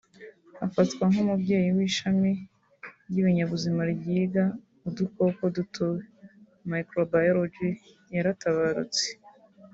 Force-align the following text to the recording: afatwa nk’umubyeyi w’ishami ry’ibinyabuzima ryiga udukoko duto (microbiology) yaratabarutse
afatwa 0.65 1.01
nk’umubyeyi 1.11 1.69
w’ishami 1.77 2.31
ry’ibinyabuzima 3.09 3.81
ryiga 3.93 4.43
udukoko 4.87 5.43
duto 5.55 5.85
(microbiology) 6.69 7.69
yaratabarutse 8.15 9.05